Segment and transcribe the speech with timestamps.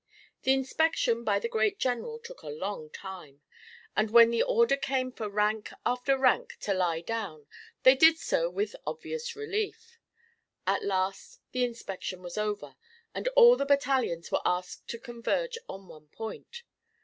[0.41, 3.43] The inspection by the great General took a long time,
[3.95, 7.45] and when the order came for rank after rank to lie down,
[7.83, 9.99] they did so with obvious relief.
[10.65, 12.75] At last the inspection was over,
[13.13, 16.63] and all the battalions were asked to converge on one point.